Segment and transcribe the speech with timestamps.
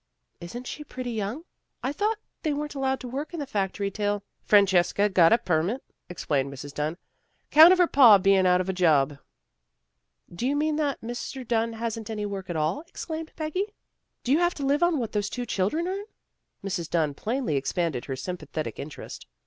[0.49, 1.45] "Isn't she pretty young?
[1.83, 5.83] I thought they weren't allowed to work in the factory till" Francesca got a permit,"
[6.09, 6.73] explained Mrs.
[6.73, 6.97] Dunn,"
[7.51, 9.19] 'count of her pa being out of a job.""
[10.35, 11.47] Do you mean that Mr.
[11.47, 13.75] Dunn hasn't any work at all?" exclaimed Peggy."
[14.23, 15.45] Do you have 126 THE GIRLS OF FRIENDLY TERRACE to live on what those two
[15.45, 16.05] children earn?"
[16.67, 16.89] Mrs.
[16.89, 19.27] Dunn plainly expanded under the sym pathetic interest.